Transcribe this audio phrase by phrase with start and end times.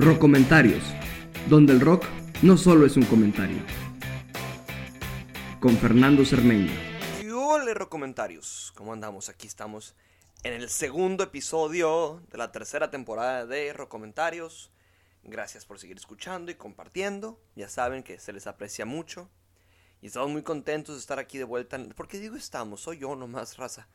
[0.00, 0.82] Comentarios,
[1.48, 2.04] donde el rock
[2.42, 3.58] no solo es un comentario.
[5.60, 6.72] Con Fernando Cermeño.
[7.34, 8.72] Hola, Comentarios.
[8.76, 9.28] ¿Cómo andamos?
[9.28, 9.94] Aquí estamos
[10.42, 14.70] en el segundo episodio de la tercera temporada de Comentarios.
[15.22, 17.38] Gracias por seguir escuchando y compartiendo.
[17.54, 19.28] Ya saben que se les aprecia mucho.
[20.00, 21.78] Y estamos muy contentos de estar aquí de vuelta.
[21.94, 22.80] ¿Por qué digo estamos?
[22.80, 23.86] Soy yo nomás, raza.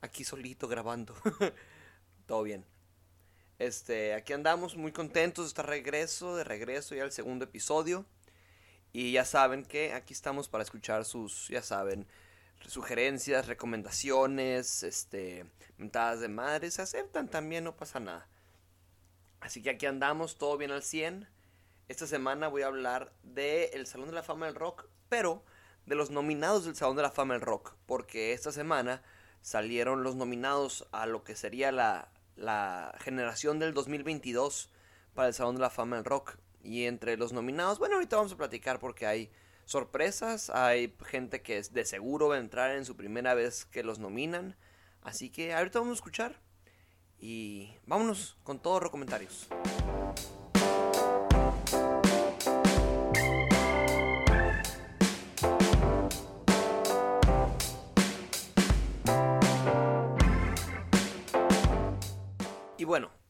[0.00, 1.14] Aquí solito grabando.
[2.26, 2.64] Todo bien.
[3.58, 8.04] Este, aquí andamos muy contentos de estar regreso, de regreso ya al segundo episodio.
[8.92, 12.06] Y ya saben que aquí estamos para escuchar sus, ya saben,
[12.66, 15.46] sugerencias, recomendaciones, este,
[15.78, 18.26] mentadas de madre, se aceptan también, no pasa nada.
[19.40, 21.28] Así que aquí andamos, todo bien al 100.
[21.88, 25.44] Esta semana voy a hablar del el Salón de la Fama del Rock, pero
[25.86, 29.02] de los nominados del Salón de la Fama del Rock, porque esta semana
[29.40, 34.70] salieron los nominados a lo que sería la, la generación del 2022
[35.14, 36.38] para el Salón de la Fama del Rock.
[36.62, 39.30] Y entre los nominados, bueno, ahorita vamos a platicar porque hay
[39.64, 43.98] sorpresas, hay gente que de seguro va a entrar en su primera vez que los
[43.98, 44.56] nominan.
[45.02, 46.40] Así que ahorita vamos a escuchar
[47.18, 49.48] y vámonos con todos los comentarios.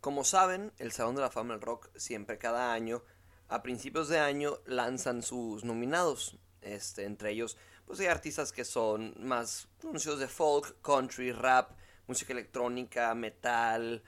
[0.06, 3.02] Como saben, el Salón de la Fama del Rock siempre cada año,
[3.48, 6.38] a principios de año, lanzan sus nominados.
[6.60, 11.72] Este, entre ellos, pues hay artistas que son más conocidos de folk, country, rap,
[12.06, 14.04] música electrónica, metal,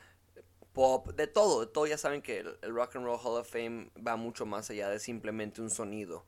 [0.72, 1.88] pop, de todo, de todo.
[1.88, 5.00] Ya saben que el, Rock and Roll Hall of Fame va mucho más allá de
[5.00, 6.24] simplemente un sonido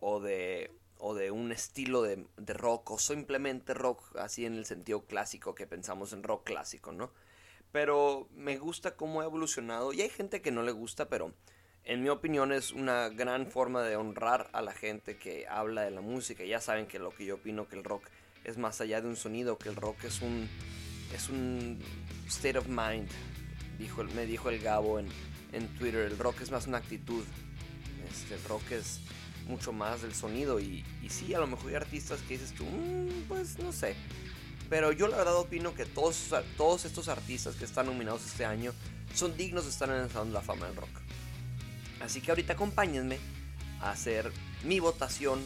[0.00, 4.66] o de, o de un estilo de, de rock o simplemente rock así en el
[4.66, 7.12] sentido clásico que pensamos en rock clásico, ¿no?
[7.74, 11.34] Pero me gusta cómo ha evolucionado y hay gente que no le gusta, pero
[11.82, 15.90] en mi opinión es una gran forma de honrar a la gente que habla de
[15.90, 16.44] la música.
[16.44, 18.04] Ya saben que lo que yo opino que el rock
[18.44, 20.48] es más allá de un sonido, que el rock es un
[21.12, 21.80] es un
[22.28, 23.08] state of mind.
[23.76, 25.08] Dijo, me dijo el Gabo en,
[25.50, 27.24] en Twitter, el rock es más una actitud.
[28.08, 29.00] Este, el rock es
[29.48, 32.64] mucho más del sonido y, y sí, a lo mejor hay artistas que dices tú,
[32.66, 33.96] mm, pues no sé,
[34.68, 38.72] pero yo la verdad opino que todos, todos estos artistas que están nominados este año
[39.14, 41.00] son dignos de estar en el Salón de la Fama del Rock.
[42.00, 43.18] Así que ahorita acompáñenme
[43.80, 44.32] a hacer
[44.64, 45.40] mi votación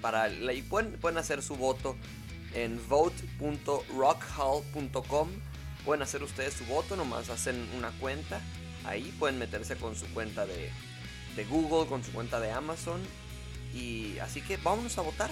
[0.00, 1.96] para y pueden, pueden hacer su voto
[2.54, 5.28] en vote.rockhall.com.
[5.84, 8.40] Pueden hacer ustedes su voto, nomás hacen una cuenta.
[8.84, 10.70] Ahí pueden meterse con su cuenta de,
[11.36, 13.00] de Google, con su cuenta de Amazon.
[13.74, 15.30] Y así que vámonos a votar.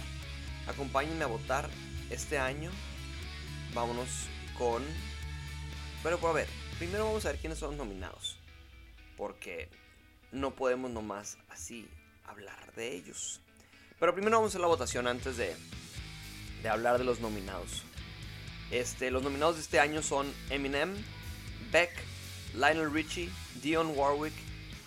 [0.66, 1.68] Acompáñenme a votar
[2.10, 2.70] este año
[3.76, 4.08] vámonos
[4.58, 4.82] con...
[6.02, 6.48] Pero a ver,
[6.78, 8.38] primero vamos a ver quiénes son los nominados.
[9.16, 9.68] Porque
[10.32, 11.88] no podemos nomás así
[12.24, 13.40] hablar de ellos.
[14.00, 15.54] Pero primero vamos a la votación antes de,
[16.62, 17.84] de hablar de los nominados.
[18.70, 20.94] Este, los nominados de este año son Eminem,
[21.70, 21.92] Beck,
[22.54, 23.30] Lionel Richie,
[23.62, 24.34] Dion Warwick,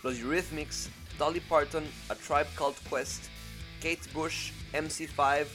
[0.04, 3.26] los Eurythmics, Dolly Parton, A Tribe Called Quest,
[3.82, 5.46] Kate Bush, MC5,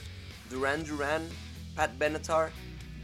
[0.51, 1.29] Duran Duran,
[1.75, 2.51] Pat Benatar,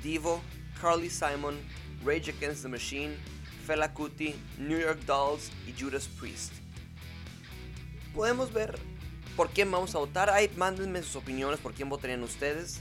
[0.03, 0.41] Divo,
[0.81, 1.59] Carly Simon,
[2.05, 3.17] Rage Against the Machine,
[3.67, 6.53] Fela Kuti, New York Dolls y Judas Priest.
[8.15, 8.79] Podemos ver
[9.37, 10.31] por quién vamos a votar.
[10.31, 12.81] Ahí mándenme sus opiniones por quién votarían ustedes.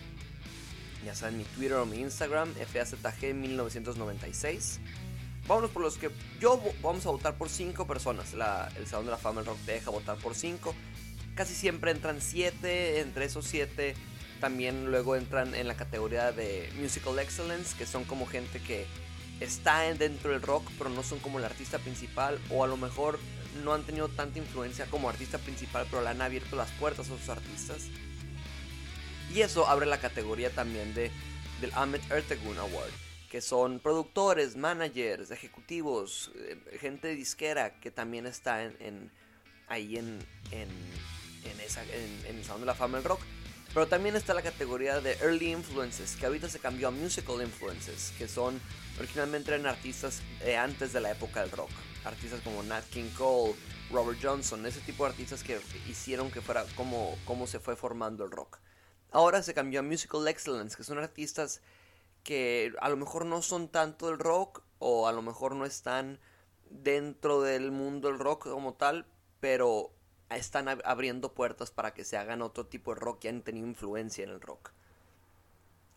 [1.06, 4.80] Ya saben mi Twitter o mi Instagram, FAZG1996.
[5.47, 8.34] Vámonos por los que yo vamos a votar por 5 personas.
[8.34, 10.75] el Salón de la Fama del Rock deja votar por 5.
[11.36, 13.00] Casi siempre entran 7.
[13.00, 13.96] Entre esos 7
[14.39, 18.85] también luego entran en la categoría de Musical Excellence, que son como gente que
[19.39, 23.19] está dentro del rock, pero no son como el artista principal, o a lo mejor
[23.63, 27.13] no han tenido tanta influencia como artista principal, pero le han abierto las puertas a
[27.13, 27.88] otros artistas.
[29.33, 31.11] Y eso abre la categoría también de,
[31.61, 32.92] del Ahmet Ertegun Award,
[33.30, 39.12] que son productores, managers, ejecutivos, eh, gente disquera que también está en,
[39.68, 40.19] ahí en,
[40.51, 40.69] en,
[41.63, 43.21] esa, en el Salón de la Fama del Rock.
[43.74, 48.13] Pero también está la categoría de Early Influences, que ahorita se cambió a Musical Influences,
[48.18, 48.60] que son
[48.98, 50.21] originalmente eran artistas
[50.57, 51.69] antes de la época del rock.
[52.04, 53.54] Artistas como Nat King Cole,
[53.92, 58.24] Robert Johnson, ese tipo de artistas que hicieron que fuera como, como se fue formando
[58.24, 58.57] el rock.
[59.12, 61.62] Ahora se cambió a Musical Excellence, que son artistas
[62.24, 66.19] que a lo mejor no son tanto del rock o a lo mejor no están
[66.69, 69.06] dentro del mundo del rock como tal,
[69.39, 69.92] pero
[70.38, 74.24] están abriendo puertas para que se hagan otro tipo de rock que han tenido influencia
[74.24, 74.72] en el rock.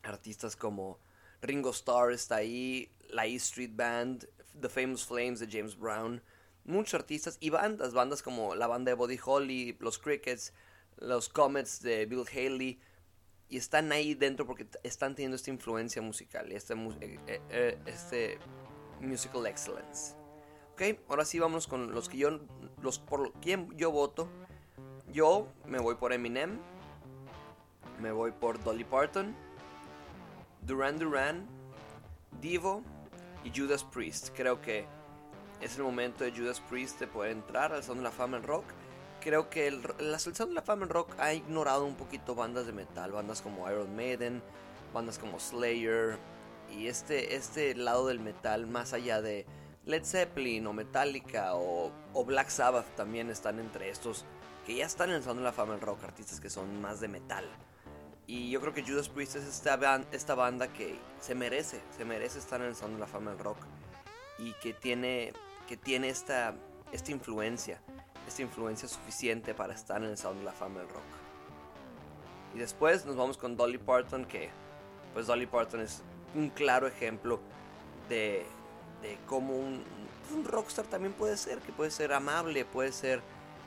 [0.03, 0.99] Artistas como
[1.43, 4.29] Ringo Starr está ahí, la E Street Band,
[4.61, 6.23] The Famous Flames de James Brown,
[6.65, 10.53] muchos artistas y bandas, bandas como la banda de Body Holly, los Crickets,
[10.99, 12.81] los Comets de Bill Haley,
[13.49, 18.39] y están ahí dentro porque están teniendo esta influencia musical, este, eh, eh, este
[19.01, 20.22] musical excellence.
[20.73, 22.41] Ok, ahora sí vamos con los que yo,
[22.81, 24.27] los por quien yo voto.
[25.13, 26.59] Yo me voy por Eminem,
[28.01, 29.35] me voy por Dolly Parton,
[30.63, 31.47] Duran Duran,
[32.41, 32.83] Divo
[33.45, 34.31] y Judas Priest.
[34.35, 34.87] Creo que
[35.61, 38.43] es el momento de Judas Priest de poder entrar al Salón de la Fama en
[38.45, 38.65] rock.
[39.21, 42.65] Creo que el, la Salón de la Fama en rock ha ignorado un poquito bandas
[42.65, 44.43] de metal, bandas como Iron Maiden,
[44.95, 46.19] bandas como Slayer
[46.71, 49.45] y este, este lado del metal más allá de
[49.85, 51.93] Led Zeppelin o Metallica o,
[52.25, 54.25] Black Sabbath también están entre estos
[54.65, 57.01] que ya están en el Salón de la Fama en rock, artistas que son más
[57.01, 57.45] de metal.
[58.29, 62.39] Y yo creo que Judas Priest es esta, esta banda que se merece, se merece
[62.39, 63.59] estar en el Salón de la Fama del Rock.
[64.39, 65.33] Y que tiene,
[65.67, 66.55] que tiene esta,
[66.93, 67.81] esta influencia,
[68.29, 71.03] esta influencia suficiente para estar en el Salón de la Fama del Rock.
[72.55, 74.51] Y después nos vamos con Dolly Parton, que
[75.13, 76.03] pues Dolly Parton es
[76.37, 77.41] un claro ejemplo
[78.09, 78.47] de,
[79.03, 79.83] de cómo un,
[80.35, 83.21] un rockstar también puede ser, que puede ser amable, puede ser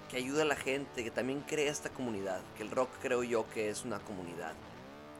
[0.09, 3.47] que ayuda a la gente, que también crea esta comunidad, que el rock creo yo
[3.49, 4.53] que es una comunidad.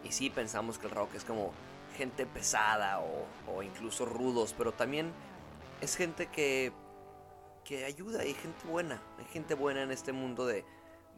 [0.04, 1.52] Y sí pensamos que el rock es como
[1.98, 3.00] gente pesada
[3.48, 5.12] o, incluso rudos, pero también
[5.82, 6.72] es gente que,
[7.64, 10.66] que ayuda, hay gente buena, hay gente buena en este mundo de,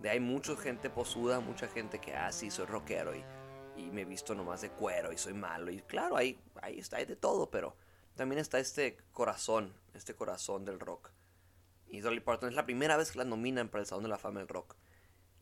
[0.02, 3.24] de hay mucha gente posuda, mucha gente que, ah, sí, soy rockero y,
[3.76, 5.72] y me visto nomás de cuero y soy malo.
[5.72, 7.76] Y claro, ahí, ahí está, hay de todo, pero
[8.18, 11.12] también está este corazón, este corazón del rock.
[11.90, 14.18] Y Dolly Parton es la primera vez que la nominan para el Salón de la
[14.18, 14.76] Fama del Rock.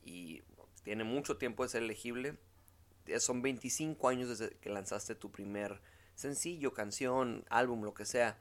[0.04, 0.44] Y
[0.83, 2.38] tiene mucho tiempo de ser elegible.
[3.18, 5.81] Son 25 años desde que lanzaste tu primer
[6.13, 8.39] sencillo, canción, álbum, lo que sea.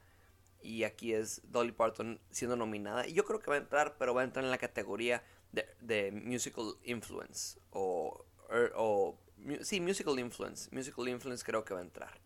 [0.61, 3.07] Y aquí es Dolly Parton siendo nominada.
[3.07, 6.11] Y yo creo que va a entrar, pero va a entrar en la categoría de,
[6.11, 7.59] Musical Influence.
[7.71, 9.17] O, er, o,
[9.61, 10.69] sí, Musical Influence.
[10.71, 12.19] Musical Influence creo que va a entrar.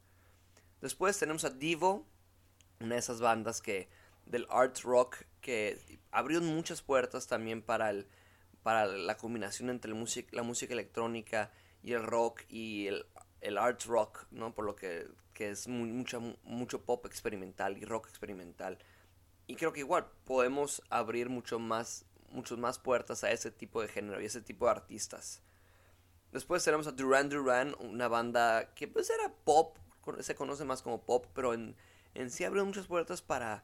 [0.82, 2.06] Después tenemos a Divo,
[2.80, 3.90] una de esas bandas que
[4.26, 5.80] del art rock que
[6.12, 8.08] abrió muchas puertas también para, el,
[8.64, 11.52] para la combinación entre la música electrónica
[11.84, 14.54] y el rock y el, art rock, ¿no?
[14.54, 18.78] Por lo que, que es mucho, mucho pop experimental y rock experimental.
[19.48, 23.88] Y creo que igual podemos abrir mucho más, muchas más puertas a ese tipo de
[23.88, 25.42] género y ese tipo de artistas.
[26.32, 29.78] Después tenemos a Duran Duran, una banda que pues era pop,
[30.22, 31.76] se conoce más como pop, pero en,
[32.14, 33.64] en sí abrió muchas puertas para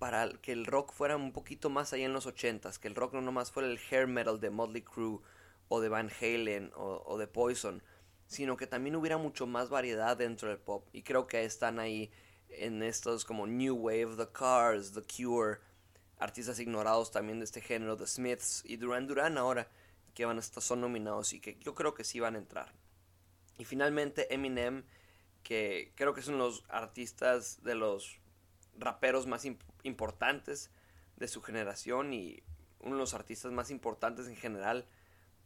[0.00, 3.12] para que el rock fuera un poquito más allá en los 80 que el rock
[3.12, 5.20] no nomás fuera el hair metal de Motley Crue
[5.68, 7.82] o de Van Halen o, de Poison,
[8.26, 10.88] sino que también hubiera mucho más variedad dentro del pop.
[10.92, 12.10] Y creo que están ahí
[12.48, 15.58] en estos como New Wave, The Cars, The Cure,
[16.18, 19.68] artistas ignorados también de este género, The Smiths y Duran Duran ahora,
[20.14, 22.72] que van a estar, son nominados y que yo creo que sí van a entrar.
[23.58, 24.84] Y finalmente Eminem,
[25.42, 28.20] que creo que son los artistas de los
[28.78, 29.46] raperos más
[29.82, 30.70] importantes
[31.16, 32.42] de su generación y
[32.80, 34.86] uno de los artistas más importantes en general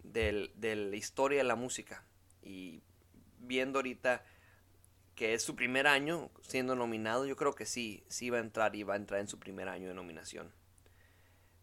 [0.02, 2.04] de la historia de la música.
[2.42, 2.82] Y
[3.38, 4.24] viendo ahorita
[5.14, 8.74] que es su primer año siendo nominado, yo creo que sí, sí va a entrar
[8.74, 10.52] y va a entrar en su primer año de nominación.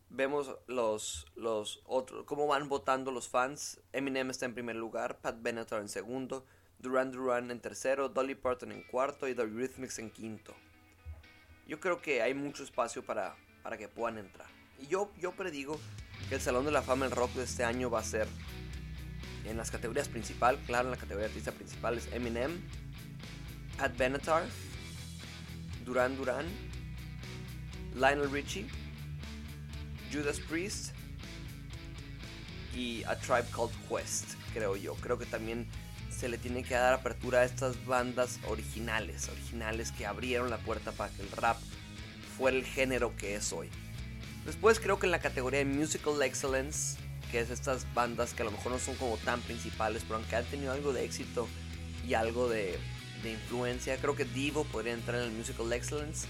[0.09, 3.81] Vemos los, los otros, cómo van votando los fans.
[3.93, 6.45] Eminem está en primer lugar, Pat Benatar en segundo,
[6.81, 10.55] Duran Duran en tercero, Dolly Parton en cuarto y The Rhythmics en quinto
[11.71, 13.33] yo creo que hay mucho espacio para,
[13.63, 14.47] para que puedan entrar.
[14.77, 15.79] Y yo, yo predigo
[16.27, 18.27] que el Salón de la Fama en rock de este año va a ser
[19.45, 22.59] en las categorías principal, claro, en la categoría de artista principal es Eminem,
[23.77, 24.43] Pat Benatar,
[25.85, 26.45] Duran Duran,
[27.95, 28.67] Lionel Richie,
[30.11, 30.93] Judas Priest
[32.75, 34.95] y A Tribe Called Quest, creo yo.
[34.95, 35.69] Creo que también
[36.21, 40.91] se le tiene que dar apertura a estas bandas originales, originales que abrieron la puerta
[40.91, 41.57] para que el rap
[42.37, 43.69] fuera el género que es hoy.
[44.45, 46.99] Después creo que en la categoría de Musical Excellence,
[47.31, 50.35] que es estas bandas que a lo mejor no son como tan principales, pero aunque
[50.35, 51.47] han tenido algo de éxito
[52.07, 52.77] y algo de,
[53.23, 56.27] influencia, creo que Divo podría entrar en el Musical Excellence.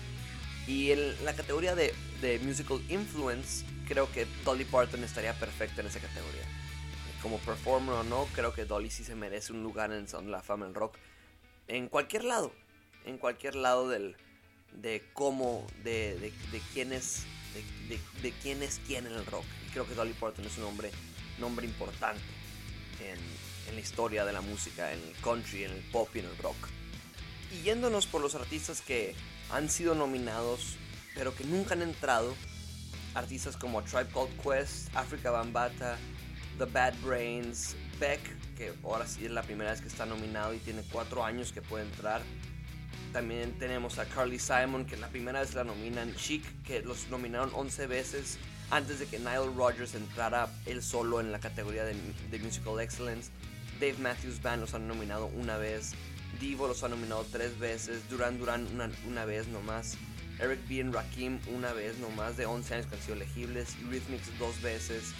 [0.67, 5.87] Y en la categoría de, de Musical Influence, creo que Dolly Parton estaría perfecta en
[5.87, 6.60] esa categoría
[7.21, 10.41] como performer o no, creo que Dolly sí se merece un lugar en de la
[10.41, 10.95] Fama en rock.
[11.67, 12.51] En cualquier lado,
[13.05, 14.15] en cualquier lado del,
[14.73, 17.23] de cómo, de, de, de quién es,
[17.87, 19.45] de, de, quién es quién en el rock.
[19.67, 20.91] Y creo que Dolly Parton es un hombre,
[21.39, 22.21] nombre importante
[22.99, 23.19] en,
[23.69, 26.37] en la historia de la música, en el country, en el pop y en el
[26.37, 26.57] rock.
[27.51, 29.15] Y yéndonos por los artistas que
[29.51, 30.77] han sido nominados,
[31.15, 32.33] pero que nunca han entrado,
[33.13, 35.97] artistas como Tribe Called Quest, Africa Bambata,
[36.61, 38.19] The Bad Brains, Beck,
[38.55, 41.59] que ahora sí es la primera vez que está nominado y tiene cuatro años que
[41.59, 42.21] puede entrar.
[43.11, 46.13] También tenemos a Carly Simon, que la primera vez la nominan.
[46.13, 48.37] Chic, que los nominaron 11 veces
[48.69, 51.95] antes de que Nile Rodgers entrara él solo en la categoría de,
[52.43, 53.31] Musical Excellence.
[53.79, 55.93] Dave Matthews Band los han nominado una vez.
[56.39, 58.07] Divo los ha nominado tres veces.
[58.07, 59.97] Duran Duran una, una vez nomás.
[60.39, 60.75] Eric B.
[60.75, 63.75] y Rakim una vez nomás de 11 años que han sido elegibles.
[63.89, 65.15] Rhythmics dos veces.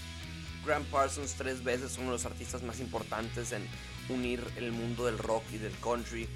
[0.65, 3.67] Grant Parsons tres veces, uno de los artistas más importantes en
[4.09, 6.27] unir el mundo del rock y del country.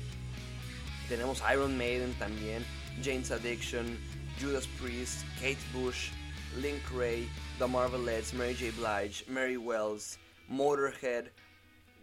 [1.08, 2.65] Tenemos Iron Maiden también,
[3.03, 4.00] Jane's Addiction,
[4.41, 6.10] Judas Priest, Kate Bush,
[6.58, 7.29] Link Ray,
[7.60, 8.72] The Marvelettes, Mary J.
[8.72, 10.17] Blige, Mary Wells,
[10.51, 11.29] Motorhead,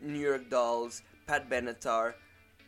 [0.00, 2.14] New York Dolls, Pat Benatar,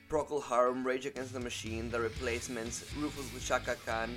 [0.08, 4.14] Procol Harum, Rage Against the Machine, The Replacements, Rufus Chaka Khan,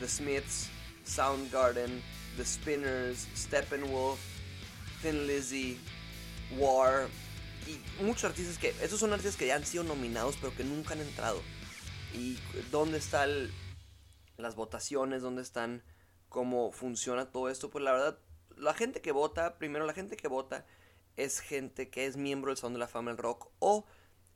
[0.00, 0.68] The Smiths,
[1.04, 2.00] Soundgarden,
[2.36, 4.18] The Spinners, Steppenwolf,
[5.02, 5.78] Thin Lizzy,
[6.58, 7.08] War
[7.66, 10.94] y muchos artistas que, esos son artistas que ya han sido nominados pero que nunca
[10.94, 11.40] han entrado.
[12.14, 12.38] ¿Y
[12.70, 13.50] dónde están
[14.36, 15.22] las votaciones?
[15.22, 15.82] ¿Dónde están
[16.28, 17.70] cómo funciona todo esto?
[17.70, 18.18] Pues la verdad,
[18.56, 20.66] la gente que vota, primero la gente que vota
[21.16, 23.86] es gente que es miembro del Salón de la Fama Rock o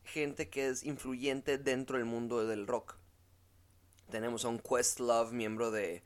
[0.04, 2.96] gente que es influyente dentro del mundo del rock.
[4.10, 6.04] Tenemos a un Questlove, miembro de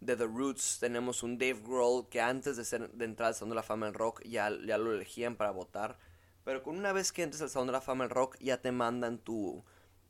[0.00, 3.50] de The Roots tenemos un Dave Grohl que antes de, ser, de entrar al Salón
[3.50, 5.98] de la Fama del Rock ya, ya lo elegían para votar.
[6.44, 8.72] Pero con una vez que entres al Salón de la Fama del Rock ya te
[8.72, 9.62] mandan tu,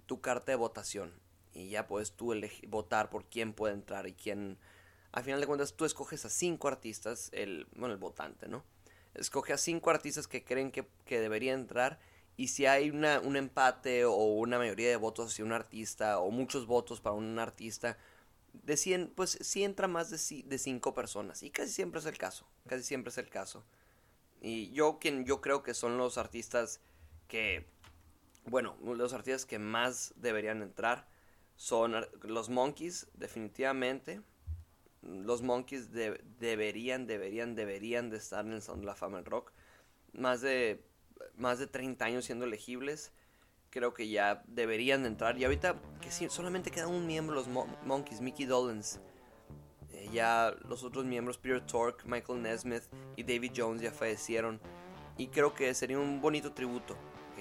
[0.07, 1.13] tu carta de votación.
[1.53, 2.33] Y ya puedes tú
[2.69, 4.59] votar por quién puede entrar y quién...
[5.13, 8.65] Al final de cuentas tú escoges a cinco artistas, el, bueno, el votante, ¿no?
[9.15, 11.99] Escoge a cinco artistas que creen que, que deberían entrar
[12.37, 16.31] y si hay una, un empate o una mayoría de votos hacia un artista o
[16.31, 17.99] muchos votos para un artista,
[18.53, 21.43] de 100, pues sí entra más de, de 5 personas.
[21.43, 22.47] Y casi siempre es el caso.
[22.67, 23.65] Casi siempre es el caso.
[24.41, 26.81] Y yo, quien yo creo que son los artistas
[27.29, 27.67] que,
[28.47, 31.09] bueno, los artistas que más deberían entrar
[31.57, 34.23] son los Monkeys, definitivamente.
[35.03, 39.53] Los Monkeys deberían, deberían, deberían de estar en el Sound de la Fama del Rock.
[40.13, 40.83] Más de,
[41.37, 43.13] más de 30 años siendo elegibles
[43.71, 45.39] creo que ya deberían entrar.
[45.39, 47.49] Y ahorita que sí, solamente queda un miembro, los
[47.85, 49.01] Monkeys, Mickey Dolenz.
[49.93, 52.85] Eh, ya los otros miembros, Peter Tork, Michael Nesmith
[53.17, 54.61] y David Jones ya fallecieron.
[55.17, 56.97] Y creo que sería un bonito tributo.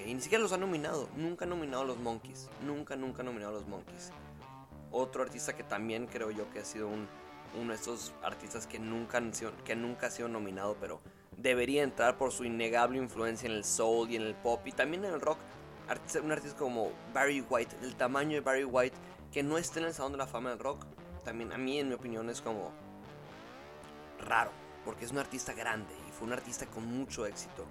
[0.06, 1.08] Y ni siquiera los han nominado.
[1.16, 2.48] Nunca han nominado a los Monkeys.
[2.64, 4.12] Nunca, nunca han nominado a los Monkeys.
[4.92, 7.06] Otro artista que también creo yo que ha sido un,
[7.60, 11.00] uno de estos artistas que nunca, han sido, que nunca ha sido nominado, pero
[11.36, 15.04] debería entrar por su innegable influencia en el soul y en el pop y también
[15.04, 15.38] en el rock
[16.22, 18.96] un artista como Barry White, del tamaño de Barry White,
[19.32, 20.84] que no esté en el Salón de la Fama del Rock,
[21.24, 22.72] también a mí en mi opinión es como
[24.20, 24.50] raro,
[24.84, 27.66] porque es un artista grande y fue un artista con mucho éxito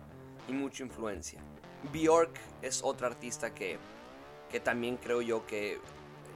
[0.47, 1.41] y mucha influencia.
[1.93, 3.77] Bjork es otra artista que,
[4.49, 5.79] que también creo yo que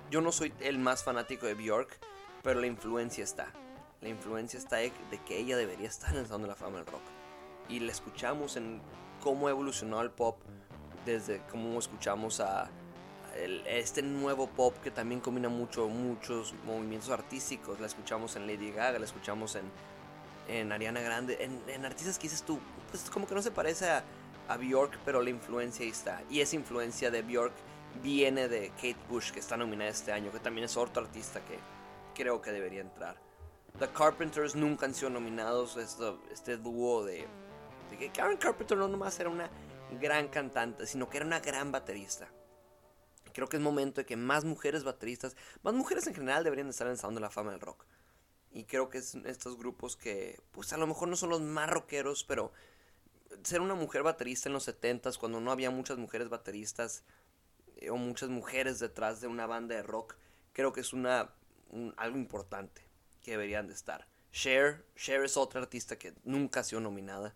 [0.09, 1.99] yo no soy el más fanático de Bjork,
[2.43, 3.51] pero la influencia está.
[4.01, 4.91] La influencia está de,
[5.25, 7.01] que ella debería estar en el Salón de la Fama del Rock.
[7.69, 8.81] Y la escuchamos en
[9.21, 10.37] cómo evolucionó el pop,
[11.05, 12.69] desde cómo escuchamos a
[13.67, 17.79] este nuevo pop que también combina mucho muchos movimientos artísticos.
[17.79, 19.63] La escuchamos en Lady Gaga, la escuchamos en,
[20.47, 24.03] en Ariana Grande, en, artistas que dices tú, pues como que no se parece a,
[24.47, 26.21] a Bjork, pero la influencia ahí está.
[26.29, 27.53] Y esa influencia de Bjork
[28.01, 31.57] viene de Kate Bush, que está nominada este año, que también es otro artista que
[32.15, 33.15] creo que debería entrar.
[33.79, 37.25] The Carpenters nunca han sido nominados, este, este dúo de,
[37.89, 39.49] de Karen Carpenter no nomás era una
[39.99, 42.29] gran cantante, sino que era una gran baterista.
[43.33, 46.87] Creo que es momento de que más mujeres bateristas, más mujeres en general deberían estar
[46.87, 47.85] en la Fama del Rock.
[48.51, 51.69] Y creo que es estos grupos que, pues a lo mejor no son los más
[51.69, 52.51] rockeros, pero
[53.41, 57.03] ser una mujer baterista en los 70s, cuando no había muchas mujeres bateristas
[57.77, 60.15] eh, o muchas mujeres detrás de una banda de rock,
[60.51, 61.33] creo que es una,
[61.97, 62.85] algo importante
[63.23, 64.07] que deberían de estar.
[64.31, 67.33] Cher, Cher es otra artista que nunca ha sido nominada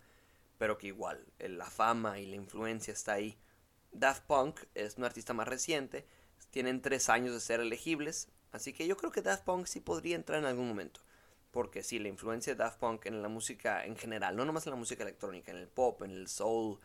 [0.58, 3.38] pero que igual la fama y la influencia está ahí.
[3.92, 6.06] Daft Punk es un artista más reciente,
[6.52, 10.16] tienen tres años de ser elegibles, así que yo creo que Daft Punk sí podría
[10.16, 11.02] entrar en algún momento.
[11.52, 14.72] Porque sí, la influencia de Daft Punk en la música en general, no nomás en
[14.72, 16.80] la música electrónica, en el pop, en el soul,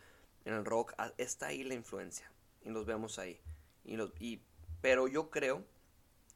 [0.45, 2.31] en el rock, ah, está ahí la influencia.
[2.63, 3.39] Y los vemos ahí.
[3.83, 4.41] Y,
[4.81, 5.63] pero yo creo,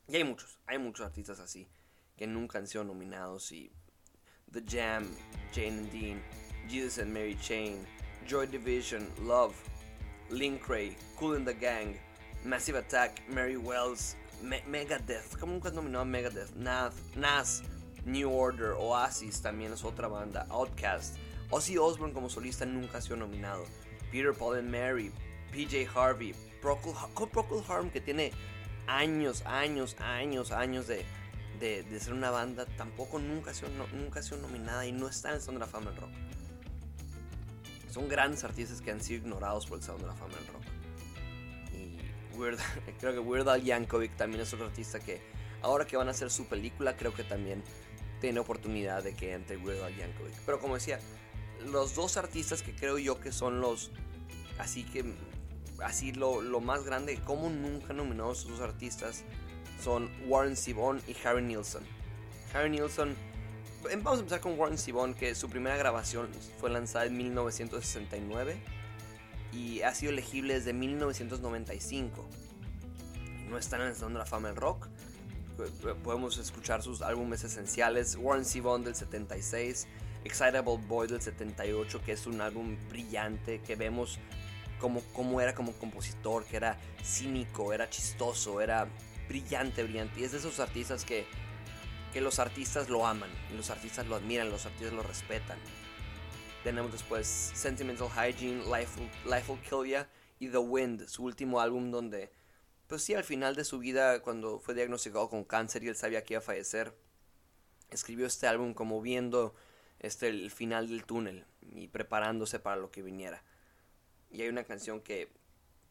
[0.07, 1.67] y hay muchos, hay muchos artistas así,
[2.15, 3.51] que nunca han sido nominados.
[3.51, 3.71] Y
[4.51, 5.09] The Jam,
[5.53, 6.23] Jane and Dean,
[6.67, 7.85] Jesus and Mary Chain,
[8.25, 9.55] Joy Division, Love,
[10.29, 11.97] Link Ray, Cool in the Gang,
[12.43, 16.55] Massive Attack, Mary Wells, Megadeth, ¿cómo nunca nominado a Megadeth?
[16.55, 17.63] Nas, Nas,
[18.05, 21.17] New Order, Oasis también es otra banda, Outkast.
[21.49, 23.65] Ozzy Osbourne como solista nunca ha sido nominado.
[24.11, 25.11] Peter Paul and Mary,
[25.51, 26.93] PJ Harvey, Procol,
[27.31, 28.31] Procol Harum que tiene
[28.87, 31.05] años, años, años, años de,
[31.59, 35.29] de, ser una banda, tampoco nunca ha, sido, nunca ha sido nominada y no está
[35.29, 36.26] en el de la Fama Rock.
[37.97, 40.61] Son grandes artistas que han sido ignorados por el Salón de la Fama del Rock.
[41.73, 45.19] Y creo que Weird Al Yankovic también es otro artista que
[45.63, 47.63] ahora que van a hacer su película, creo que también
[48.21, 50.35] tiene oportunidad de que entre Weird Al Yankovic.
[50.45, 50.99] Pero como decía,
[51.65, 53.89] los dos artistas que creo yo que son los
[54.59, 55.03] así que
[55.83, 59.23] así lo, lo más grande como nunca nominados esos artistas
[59.83, 61.81] son Warren Zevon y Harry Nilsson.
[62.53, 63.15] Harry Nilsson
[63.95, 66.29] vamos a empezar con Warren Zevon que su primera grabación
[66.59, 68.57] fue lanzada en 1969
[69.53, 72.25] y ha sido elegible desde 1995.
[73.49, 74.87] No están en el Salón de la Fama del Rock.
[76.03, 78.15] Podemos escuchar sus álbumes esenciales.
[78.19, 79.87] Warren Zevon del 76,
[80.23, 84.19] Excitable Boy del 78, que es un álbum brillante que vemos
[84.79, 88.87] como, como era como compositor, que era cínico, era chistoso, era
[89.27, 90.19] brillante, brillante.
[90.19, 91.25] Y es de esos artistas que,
[92.13, 95.57] que los artistas lo aman, los artistas lo admiran, los artistas lo respetan.
[96.63, 100.09] Tenemos después Sentimental Hygiene, Life Will, Life Will Kill Ya
[100.39, 102.31] y The Wind, su último álbum donde,
[102.87, 106.23] pues sí, al final de su vida, cuando fue diagnosticado con cáncer y él sabía
[106.23, 106.93] que iba a fallecer,
[107.89, 109.55] escribió este álbum como viendo
[109.99, 113.43] este, el final del túnel y preparándose para lo que viniera.
[114.29, 115.31] Y hay una canción que,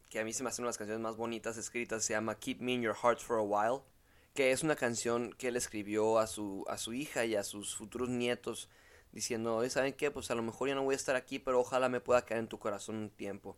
[0.09, 2.35] que a mí se me hace una de las canciones más bonitas escritas, se llama
[2.35, 3.83] Keep Me in Your Heart for a While,
[4.37, 7.75] que es una canción que él escribió a su, a su hija y a sus
[7.75, 8.69] futuros nietos,
[9.11, 10.11] diciendo, ¿saben qué?
[10.11, 12.41] Pues a lo mejor ya no voy a estar aquí, pero ojalá me pueda quedar
[12.41, 13.57] en tu corazón un tiempo.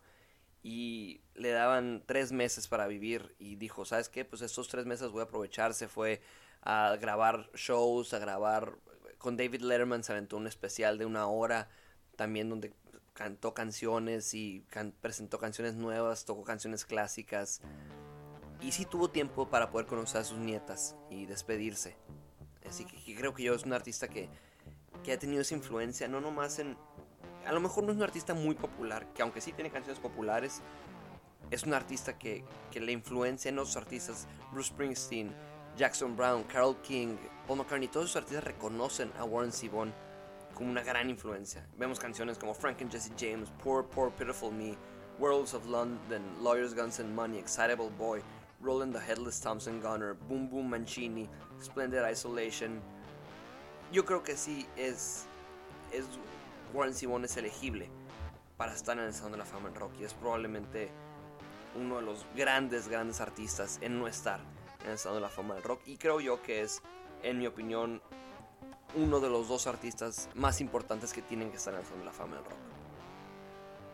[0.62, 4.24] Y le daban tres meses para vivir y dijo, ¿sabes qué?
[4.24, 5.74] Pues estos tres meses voy a aprovechar.
[5.74, 6.22] Se fue
[6.62, 8.78] a grabar shows, a grabar
[9.18, 11.68] con David Letterman, se aventó un especial de una hora
[12.16, 12.72] también donde
[13.12, 14.64] cantó canciones y
[15.02, 17.60] presentó canciones nuevas, tocó canciones clásicas.
[18.60, 21.96] Y sí tuvo tiempo para poder conocer a sus nietas y despedirse.
[22.68, 24.28] Así que, creo que yo es un artista que,
[25.02, 26.76] que ha tenido esa influencia, no nomás en...
[27.46, 30.60] A lo mejor no es un artista muy popular, que aunque sí tiene canciones populares,
[31.50, 35.34] es un artista que, que la influencia en otros artistas, Bruce Springsteen,
[35.76, 39.92] Jackson Brown, Carol King, Paul McCartney, todos esos artistas reconocen a Warren Zevon
[40.54, 41.66] como una gran influencia.
[41.78, 44.76] Vemos canciones como Frank and Jesse James, Poor, Poor, Pitiful Me,
[45.18, 48.20] Worlds of London, Lawyers, Guns and Money, Excitable Boy,
[48.60, 51.28] Roland the Headless Thompson Gunner, Boom Boom Mancini,
[51.60, 52.80] Splendid Isolation.
[53.92, 55.26] Yo creo que sí es,
[55.92, 56.04] es
[56.72, 57.90] Warren Zevon es elegible
[58.56, 60.90] para estar en el Salón de la Fama en rock y es probablemente
[61.74, 64.40] uno de los grandes, grandes artistas en no estar
[64.84, 66.82] en el Salón de la Fama del Rock y creo yo que es,
[67.22, 68.02] en mi opinión,
[68.94, 72.06] uno de los dos artistas más importantes que tienen que estar en el Salón de
[72.06, 72.79] la Fama del Rock.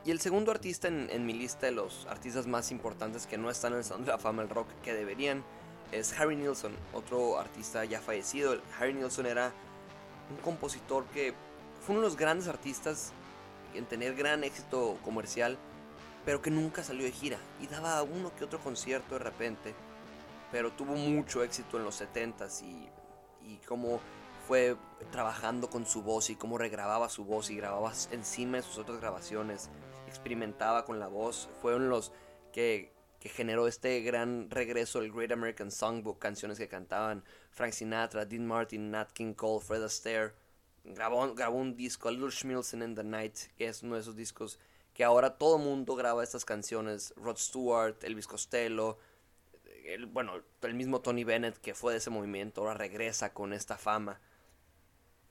[0.07, 3.73] Y el segundo artista en, mi lista de los artistas más importantes que no están
[3.73, 5.43] en el Salón de la Fama del Rock que deberían
[5.91, 8.57] es Harry Nilsson, otro artista ya fallecido.
[8.79, 9.53] Harry Nilsson era
[10.31, 11.35] un compositor que
[11.85, 13.11] fue uno de los grandes artistas
[13.75, 15.59] en tener gran éxito comercial,
[16.25, 19.75] pero que nunca salió de gira y daba uno que otro concierto de repente,
[20.53, 22.89] pero tuvo mucho éxito en los 70s y,
[23.43, 23.99] y como
[24.47, 24.77] fue
[25.11, 29.01] trabajando con su voz y cómo regrababa su voz y grababa encima de sus otras
[29.01, 29.69] grabaciones,
[30.17, 32.13] experimentaba con la voz, fueron los
[32.53, 38.47] que, generó este gran regreso el Great American Songbook, canciones que cantaban Frank Sinatra, Dean
[38.47, 40.33] Martin, Nat King Cole, Fred Astaire.
[40.85, 44.15] Grabó, grabó un disco, A Little Schmilson in the Night, que es uno de esos
[44.15, 44.61] discos
[44.95, 47.13] que ahora todo mundo graba estas canciones.
[47.17, 48.97] Rod Stewart, Elvis Costello,
[49.87, 53.77] el, bueno, el mismo Tony Bennett que fue de ese movimiento, ahora regresa con esta
[53.77, 54.21] fama.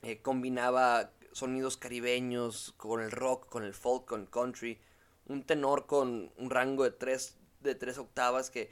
[0.02, 4.80] Eh, combinaba sonidos caribeños con el rock, con el folk, con el country.
[5.26, 8.70] Un tenor con un rango de tres, de tres octavas que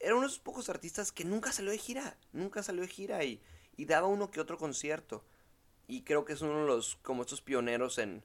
[0.00, 3.24] era uno de esos pocos artistas que nunca salió de gira, nunca salió de gira
[3.24, 3.40] y,
[3.78, 5.24] daba uno que otro concierto.
[5.86, 8.22] Y creo que es uno de los, como estos pioneros en,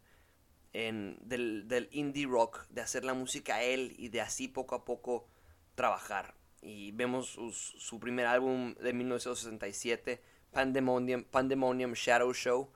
[0.74, 4.76] en del, del indie rock, de hacer la música a él y de así poco
[4.76, 5.28] a poco
[5.76, 6.36] trabajar.
[6.62, 7.38] Y vemos
[7.78, 12.72] su, primer álbum de 1967 Pandemonium, Pandemonium Shadow Show,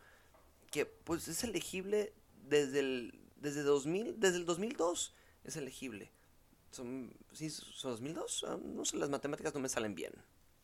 [0.74, 6.12] que pues es elegible desde el, desde 2000, desde el 2002 es elegible.
[6.72, 8.46] Son, ¿sí, ¿Son 2002?
[8.48, 10.14] Ah, no sé, las matemáticas no me salen bien.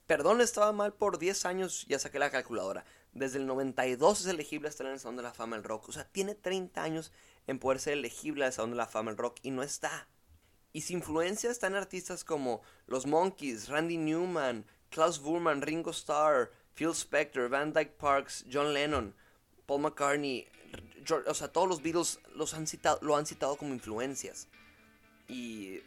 [0.08, 2.86] Perdón, estaba mal por 10 años, ya saqué la calculadora.
[3.14, 5.90] Desde el 92 es elegible estar en el Salón de la Fama del Rock.
[5.90, 7.12] O sea, tiene 30 años
[7.46, 10.08] en poder ser elegible al Salón de la Fama del Rock y no está.
[10.74, 16.52] Y su influencia está en artistas como los Monkeys, Randy Newman, Klaus Wurman, Ringo Starr,
[16.74, 19.14] Phil Spector, Van Dyke Parks, John Lennon,
[19.70, 20.48] Paul McCartney,
[21.28, 24.48] o sea, todos los Beatles los han citado, lo han citado como influencias.
[25.28, 25.84] Y eh,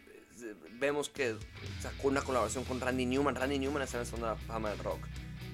[0.79, 1.37] vemos que
[1.81, 3.35] sacó una colaboración con Randy Newman.
[3.35, 5.01] Randy Newman está en la Fama del Rock.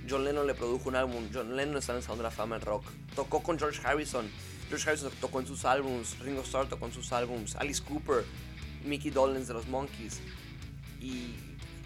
[0.09, 1.27] John Lennon le produjo un álbum.
[1.33, 2.85] John Lennon está en la Fama del Rock.
[3.17, 4.31] Tocó con George Harrison.
[4.69, 6.19] George Harrison tocó en sus álbums.
[6.19, 7.57] Ringo Starr tocó en sus álbums.
[7.57, 8.27] Alice Cooper,
[8.85, 10.21] Mickey Dolenz de los Monkeys.
[11.01, 11.35] Y,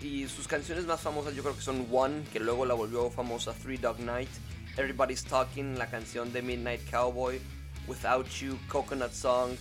[0.04, 3.52] y sus canciones más famosas yo creo que son One, que luego la volvió famosa,
[3.52, 4.30] Three Dog Night,
[4.76, 7.40] Everybody's Talking, la canción de Midnight Cowboy,
[7.86, 9.52] Without You, Coconut Song.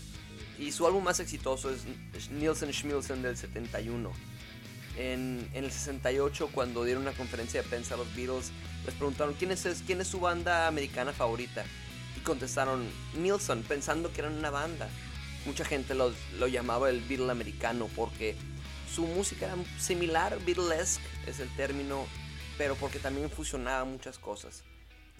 [0.57, 4.11] Y su álbum más exitoso es Nielsen Schmilsen del 71.
[4.97, 8.51] En, en, el 68, cuando dieron una conferencia de prensa a los Beatles,
[8.85, 11.65] les preguntaron quién es, quién es su banda americana favorita.
[12.15, 14.89] Y contestaron Nielsen, pensando que eran una banda.
[15.45, 18.35] Mucha gente lo, lo llamaba el Beatle americano porque
[18.93, 22.05] su música era similar, Beatlesque es el término,
[22.57, 24.63] pero porque también fusionaba muchas cosas.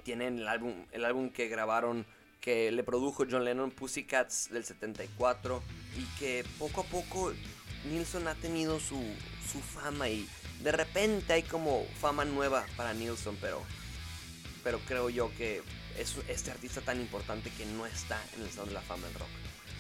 [0.04, 2.06] Tienen el álbum, el álbum que grabaron,
[2.40, 5.62] que le produjo John Lennon, Pussycats del 74,
[5.98, 7.34] y que poco a poco
[7.86, 9.02] Nilsson ha tenido su,
[9.52, 10.28] su fama y
[10.64, 13.62] de repente hay como fama nueva para Nilsson, pero,
[14.64, 15.62] pero creo yo que
[15.98, 19.16] es este artista tan importante que no está en el Salón de la Fama del
[19.16, 19.30] Rock.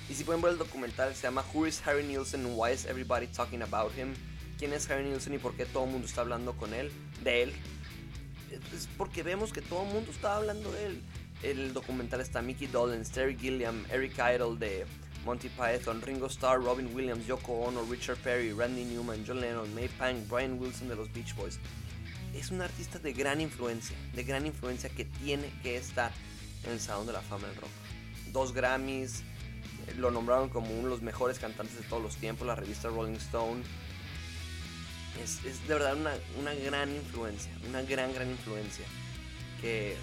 [0.10, 2.86] Y si pueden ver el documental, se llama Who is Harry Nilsson and Why is
[2.86, 4.14] Everybody Talking About Him?
[4.58, 6.92] ¿Quién es Harry Nilsson y por qué todo el mundo está hablando con él?
[7.24, 7.54] De él.
[8.52, 11.02] Es porque vemos que todo el mundo está hablando de él.
[11.44, 14.86] El documental está Mickey Dolenz, Terry Gilliam, Eric Idle de
[15.26, 19.88] Monty Python, Ringo Starr, Robin Williams, Yoko Ono, Richard Perry, Randy Newman, John Lennon, May
[19.88, 21.60] Pang, Brian Wilson de los Beach Boys.
[22.36, 26.12] Es un artista de gran influencia, de gran influencia que tiene que estar
[26.64, 27.72] en el Salón de la Fama del Rock.
[28.32, 29.24] Dos Grammys,
[29.98, 33.16] lo nombraron como uno de los mejores cantantes de todos los tiempos, la revista Rolling
[33.16, 33.64] Stone.
[35.20, 38.86] Es, de verdad una, una, gran influencia, una gran, gran influencia.
[39.60, 39.96] Que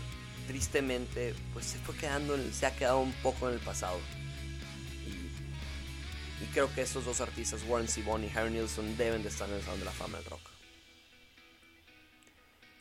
[0.46, 3.98] tristemente pues se fue quedando, se ha quedado un poco en el pasado.
[6.40, 9.56] Y, creo que estos dos artistas, Warren Zevon y Harry Nilsson, deben de estar en
[9.56, 10.40] el Salón de la Fama del Rock.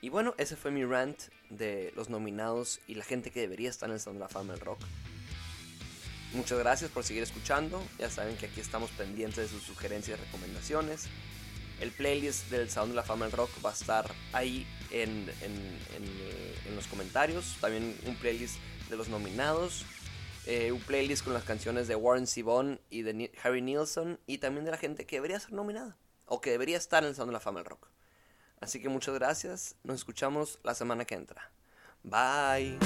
[0.01, 3.89] Y bueno, ese fue mi rant de los nominados y la gente que debería estar
[3.89, 4.79] en el Salón de la Fama del Rock.
[6.33, 7.81] Muchas gracias por seguir escuchando.
[7.97, 11.07] Ya saben que aquí estamos pendientes de sus sugerencias y recomendaciones.
[11.79, 16.75] El playlist del Salón de la Fama del Rock va a estar ahí en, en,
[16.75, 17.55] los comentarios.
[17.59, 18.57] También un playlist
[18.89, 19.85] de los nominados.
[20.45, 24.19] Eh, un playlist con las canciones de Warren Zevon y de Harry Nilsson.
[24.25, 25.97] Y también de la gente que debería ser nominada.
[26.25, 27.87] O que debería estar en el Salón de la Fama del Rock.
[28.59, 29.75] Así que muchas gracias.
[29.83, 31.51] Nos escuchamos la semana que entra.
[32.03, 32.77] Bye.